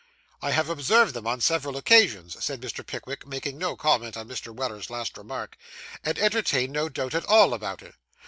[0.41, 2.83] 'I have observed them on several occasions,' said Mr.
[2.83, 4.51] Pickwick, making no comment on Mr.
[4.51, 5.55] Weller's last remark;
[6.03, 7.93] 'and entertain no doubt at all about it.